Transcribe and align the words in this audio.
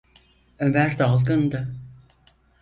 Ömer 0.59 0.99
dalgındı. 0.99 1.67